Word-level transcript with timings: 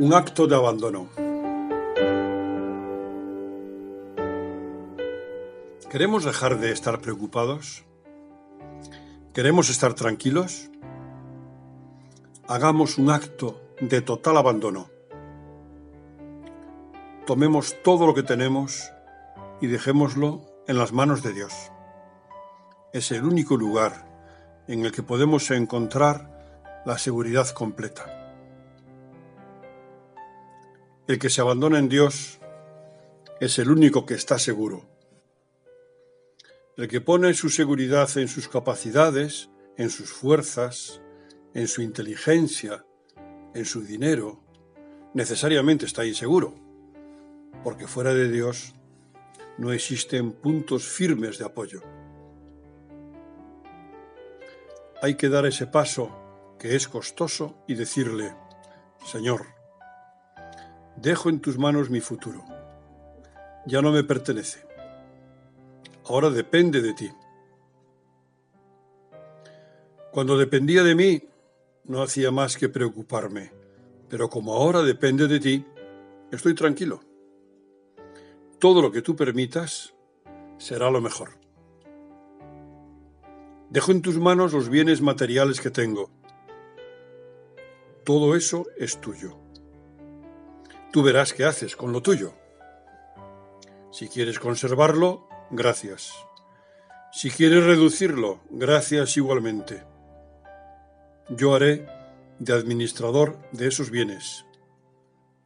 Un 0.00 0.12
acto 0.12 0.48
de 0.48 0.56
abandono. 0.56 1.08
¿Queremos 5.88 6.24
dejar 6.24 6.58
de 6.58 6.72
estar 6.72 7.00
preocupados? 7.00 7.84
¿Queremos 9.32 9.70
estar 9.70 9.94
tranquilos? 9.94 10.70
Hagamos 12.48 12.98
un 12.98 13.10
acto 13.10 13.60
de 13.80 14.00
total 14.00 14.36
abandono 14.36 14.88
tomemos 17.30 17.80
todo 17.84 18.08
lo 18.08 18.14
que 18.14 18.24
tenemos 18.24 18.90
y 19.60 19.68
dejémoslo 19.68 20.40
en 20.66 20.78
las 20.78 20.92
manos 20.92 21.22
de 21.22 21.32
Dios. 21.32 21.52
Es 22.92 23.12
el 23.12 23.22
único 23.22 23.56
lugar 23.56 24.04
en 24.66 24.84
el 24.84 24.90
que 24.90 25.04
podemos 25.04 25.48
encontrar 25.52 26.82
la 26.84 26.98
seguridad 26.98 27.48
completa. 27.50 28.19
El 31.10 31.18
que 31.18 31.28
se 31.28 31.40
abandona 31.40 31.80
en 31.80 31.88
Dios 31.88 32.38
es 33.40 33.58
el 33.58 33.72
único 33.72 34.06
que 34.06 34.14
está 34.14 34.38
seguro. 34.38 34.88
El 36.76 36.86
que 36.86 37.00
pone 37.00 37.34
su 37.34 37.48
seguridad 37.48 38.08
en 38.16 38.28
sus 38.28 38.46
capacidades, 38.46 39.50
en 39.76 39.90
sus 39.90 40.12
fuerzas, 40.12 41.02
en 41.52 41.66
su 41.66 41.82
inteligencia, 41.82 42.86
en 43.54 43.64
su 43.64 43.82
dinero, 43.82 44.44
necesariamente 45.12 45.84
está 45.84 46.06
inseguro 46.06 46.54
porque 47.64 47.88
fuera 47.88 48.14
de 48.14 48.30
Dios 48.30 48.76
no 49.58 49.72
existen 49.72 50.30
puntos 50.30 50.84
firmes 50.84 51.38
de 51.38 51.44
apoyo. 51.44 51.82
Hay 55.02 55.16
que 55.16 55.28
dar 55.28 55.44
ese 55.44 55.66
paso 55.66 56.56
que 56.56 56.76
es 56.76 56.86
costoso 56.86 57.64
y 57.66 57.74
decirle, 57.74 58.32
Señor, 59.04 59.58
dejo 61.00 61.28
en 61.28 61.40
tus 61.40 61.58
manos 61.58 61.90
mi 61.90 62.00
futuro. 62.00 62.44
Ya 63.66 63.82
no 63.82 63.92
me 63.92 64.04
pertenece. 64.04 64.66
Ahora 66.06 66.30
depende 66.30 66.80
de 66.80 66.94
ti. 66.94 67.10
Cuando 70.12 70.36
dependía 70.36 70.82
de 70.82 70.94
mí, 70.94 71.22
no 71.84 72.02
hacía 72.02 72.30
más 72.30 72.56
que 72.56 72.68
preocuparme, 72.68 73.52
pero 74.08 74.28
como 74.28 74.54
ahora 74.54 74.82
depende 74.82 75.28
de 75.28 75.40
ti, 75.40 75.66
estoy 76.32 76.54
tranquilo 76.54 77.00
todo 78.60 78.82
lo 78.82 78.92
que 78.92 79.00
tú 79.00 79.16
permitas 79.16 79.94
será 80.58 80.90
lo 80.90 81.00
mejor. 81.00 81.30
Dejo 83.70 83.90
en 83.90 84.02
tus 84.02 84.18
manos 84.18 84.52
los 84.52 84.68
bienes 84.68 85.00
materiales 85.00 85.60
que 85.60 85.70
tengo. 85.70 86.10
Todo 88.04 88.36
eso 88.36 88.66
es 88.76 89.00
tuyo. 89.00 89.38
Tú 90.92 91.02
verás 91.02 91.32
qué 91.32 91.44
haces 91.44 91.76
con 91.76 91.92
lo 91.92 92.02
tuyo. 92.02 92.34
Si 93.92 94.08
quieres 94.08 94.38
conservarlo, 94.38 95.28
gracias. 95.50 96.12
Si 97.12 97.30
quieres 97.30 97.64
reducirlo, 97.64 98.40
gracias 98.50 99.16
igualmente. 99.16 99.84
Yo 101.28 101.54
haré 101.54 101.86
de 102.40 102.52
administrador 102.52 103.38
de 103.52 103.68
esos 103.68 103.90
bienes 103.90 104.44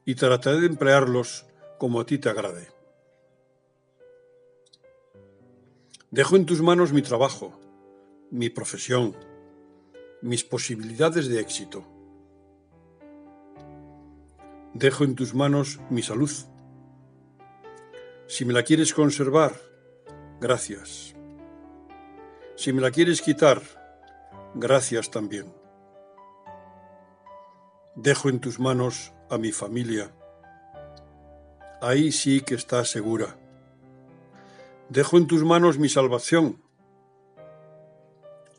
y 0.05 0.15
trataré 0.15 0.61
de 0.61 0.67
emplearlos 0.67 1.47
como 1.79 2.01
a 2.01 2.07
ti 2.07 2.19
te 2.19 2.31
agrade. 2.31 2.69
Dejo 6.11 6.37
en 6.37 6.47
tus 6.47 6.63
manos 6.63 6.93
mi 6.93 7.03
trabajo, 7.03 7.59
mi 8.31 8.49
profesión, 8.49 9.17
mis 10.23 10.45
posibilidades 10.45 11.29
de 11.29 11.41
éxito. 11.41 11.94
Dejo 14.75 15.05
en 15.05 15.15
tus 15.15 15.35
manos 15.35 15.81
mi 15.89 16.03
salud. 16.03 16.31
Si 18.27 18.45
me 18.45 18.53
la 18.53 18.63
quieres 18.63 18.93
conservar, 18.93 19.55
gracias. 20.41 21.15
Si 22.57 22.73
me 22.73 22.81
la 22.81 22.91
quieres 22.91 23.23
quitar, 23.23 23.63
gracias 24.55 25.11
también. 25.11 25.53
Dejo 27.95 28.29
en 28.29 28.41
tus 28.41 28.59
manos 28.59 29.13
a 29.31 29.39
mi 29.39 29.53
familia. 29.53 30.13
Ahí 31.81 32.13
sí 32.13 32.41
que 32.41 32.55
está 32.55 32.85
segura 32.85 33.37
Dejo 34.89 35.17
en 35.17 35.27
tus 35.27 35.45
manos 35.45 35.79
mi 35.79 35.89
salvación. 35.89 36.63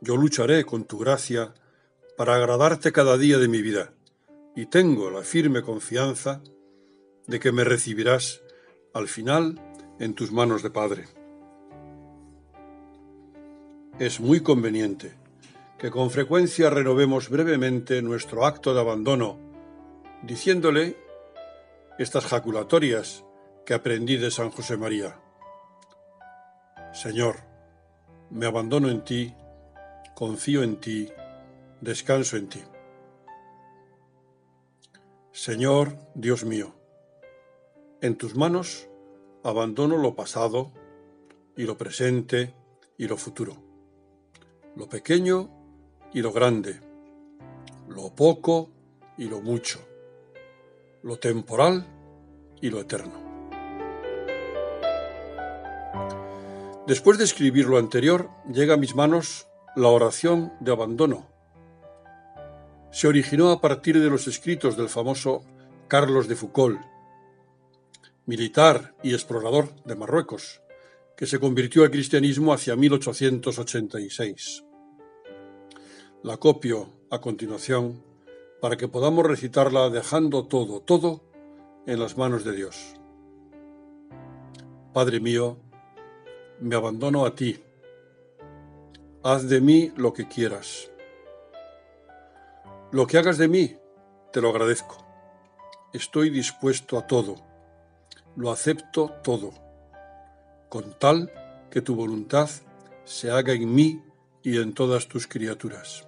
Yo 0.02 0.18
lucharé 0.18 0.66
con 0.66 0.86
tu 0.86 0.98
gracia 0.98 1.54
para 2.18 2.36
agradarte 2.36 2.92
cada 2.92 3.18
día 3.18 3.38
de 3.38 3.48
mi 3.48 3.62
vida 3.62 3.95
y 4.56 4.68
tengo 4.68 5.12
la 5.12 5.22
firme 5.22 5.62
confianza 5.62 6.42
de 7.28 7.40
que 7.40 7.52
me 7.52 7.64
recibirás 7.64 8.42
al 8.94 9.08
final 9.08 9.60
en 10.00 10.14
tus 10.14 10.32
manos 10.32 10.64
de 10.64 10.70
Padre. 10.70 11.06
Es 14.00 14.20
muy 14.20 14.42
conveniente 14.42 15.14
que 15.78 15.92
con 15.92 16.10
frecuencia 16.10 16.70
renovemos 16.70 17.30
brevemente 17.30 18.02
nuestro 18.02 18.46
acto 18.46 18.74
de 18.74 18.80
abandono, 18.80 19.38
diciéndole 20.24 20.96
estas 22.00 22.26
jaculatorias 22.26 23.24
que 23.66 23.74
aprendí 23.74 24.18
de 24.18 24.32
San 24.32 24.52
José 24.52 24.78
María. 24.78 25.20
Señor, 26.94 27.38
me 28.30 28.46
abandono 28.46 28.90
en 28.90 29.04
ti, 29.04 29.34
confío 30.14 30.64
en 30.64 30.78
ti, 30.80 31.10
descanso 31.82 32.38
en 32.38 32.48
ti. 32.48 32.62
Señor, 35.36 35.98
Dios 36.14 36.46
mío, 36.46 36.74
en 38.00 38.16
tus 38.16 38.38
manos 38.38 38.88
abandono 39.44 39.98
lo 39.98 40.16
pasado 40.16 40.72
y 41.58 41.64
lo 41.64 41.78
presente 41.78 42.54
y 42.98 43.10
lo 43.10 43.18
futuro, 43.18 43.58
lo 44.78 44.88
pequeño 44.88 45.50
y 46.14 46.22
lo 46.22 46.32
grande, 46.32 46.80
lo 47.90 48.16
poco 48.16 48.70
y 49.18 49.26
lo 49.26 49.42
mucho, 49.42 49.82
lo 51.04 51.20
temporal 51.20 51.86
y 52.62 52.70
lo 52.70 52.80
eterno. 52.80 53.20
Después 56.88 57.18
de 57.18 57.26
escribir 57.26 57.66
lo 57.66 57.78
anterior, 57.78 58.30
llega 58.50 58.76
a 58.76 58.78
mis 58.78 58.96
manos 58.96 59.48
la 59.76 59.90
oración 59.90 60.54
de 60.62 60.72
abandono. 60.72 61.35
Se 62.96 63.10
originó 63.10 63.52
a 63.52 63.60
partir 63.60 64.00
de 64.00 64.10
los 64.10 64.26
escritos 64.26 64.78
del 64.78 64.88
famoso 64.88 65.44
Carlos 65.90 66.30
de 66.30 66.38
Foucault, 66.38 66.80
militar 68.26 68.96
y 69.04 69.12
explorador 69.12 69.76
de 69.84 69.98
Marruecos, 69.98 70.62
que 71.18 71.26
se 71.26 71.38
convirtió 71.38 71.84
al 71.84 71.92
cristianismo 71.92 72.54
hacia 72.54 72.78
1886. 72.78 74.64
La 76.24 76.38
copio 76.38 76.88
a 77.12 77.20
continuación 77.20 78.02
para 78.62 78.78
que 78.78 78.88
podamos 78.88 79.26
recitarla 79.26 79.90
dejando 79.90 80.46
todo, 80.46 80.80
todo 80.80 81.22
en 81.88 82.00
las 82.00 82.18
manos 82.18 82.46
de 82.46 82.54
Dios. 82.54 82.96
Padre 84.94 85.20
mío, 85.20 85.58
me 86.62 86.78
abandono 86.78 87.26
a 87.26 87.36
ti. 87.36 87.62
Haz 89.22 89.50
de 89.50 89.60
mí 89.60 89.92
lo 89.98 90.14
que 90.14 90.30
quieras. 90.30 90.95
Lo 92.92 93.08
que 93.08 93.18
hagas 93.18 93.38
de 93.38 93.48
mí, 93.48 93.78
te 94.32 94.42
lo 94.42 94.50
agradezco. 94.50 94.98
Estoy 95.92 96.30
dispuesto 96.30 96.98
a 96.98 97.08
todo. 97.08 97.36
Lo 98.36 98.52
acepto 98.52 99.12
todo. 99.24 99.52
Con 100.70 100.98
tal 101.00 101.32
que 101.72 101.82
tu 101.82 101.96
voluntad 101.96 102.50
se 103.04 103.32
haga 103.32 103.54
en 103.54 103.74
mí 103.74 104.04
y 104.44 104.62
en 104.62 104.74
todas 104.74 105.08
tus 105.08 105.28
criaturas. 105.28 106.08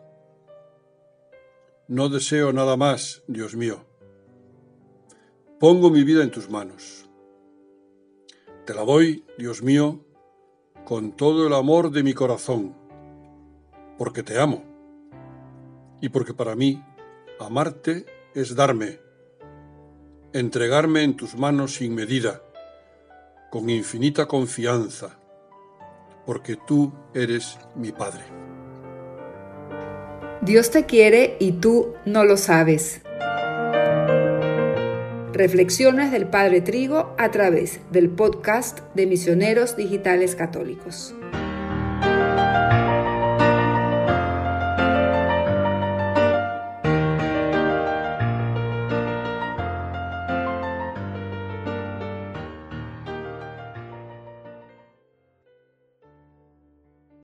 No 1.87 2.09
deseo 2.09 2.53
nada 2.53 2.77
más, 2.77 3.23
Dios 3.27 3.55
mío. 3.55 3.85
Pongo 5.59 5.89
mi 5.89 6.03
vida 6.03 6.21
en 6.23 6.31
tus 6.31 6.49
manos. 6.49 7.09
Te 8.65 8.73
la 8.75 8.83
doy, 8.83 9.25
Dios 9.37 9.63
mío, 9.63 10.05
con 10.85 11.13
todo 11.13 11.47
el 11.47 11.53
amor 11.53 11.91
de 11.91 12.03
mi 12.03 12.13
corazón. 12.13 12.75
porque 13.97 14.21
te 14.21 14.39
amo 14.39 14.76
y 16.01 16.09
porque 16.09 16.33
para 16.33 16.55
mí 16.55 16.83
amarte 17.39 18.05
es 18.33 18.55
darme, 18.55 18.99
entregarme 20.33 21.03
en 21.03 21.15
tus 21.15 21.35
manos 21.35 21.75
sin 21.75 21.95
medida, 21.95 22.41
con 23.49 23.69
infinita 23.69 24.27
confianza, 24.27 25.17
porque 26.25 26.57
tú 26.67 26.93
eres 27.13 27.57
mi 27.75 27.91
Padre. 27.91 28.23
Dios 30.41 30.71
te 30.71 30.85
quiere 30.85 31.35
y 31.39 31.53
tú 31.53 31.95
no 32.05 32.23
lo 32.23 32.37
sabes. 32.37 33.01
Reflexiones 35.33 36.11
del 36.11 36.27
Padre 36.27 36.61
Trigo 36.61 37.13
a 37.17 37.31
través 37.31 37.79
del 37.91 38.09
podcast 38.09 38.79
de 38.95 39.07
Misioneros 39.07 39.75
Digitales 39.75 40.35
Católicos. 40.35 41.16